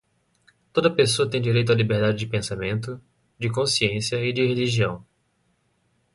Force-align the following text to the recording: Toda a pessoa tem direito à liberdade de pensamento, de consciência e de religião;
Toda 0.73 0.87
a 0.89 0.95
pessoa 0.95 1.29
tem 1.29 1.39
direito 1.39 1.71
à 1.71 1.75
liberdade 1.75 2.17
de 2.17 2.25
pensamento, 2.25 2.99
de 3.37 3.51
consciência 3.51 4.15
e 4.25 4.33
de 4.33 4.43
religião; 4.47 5.05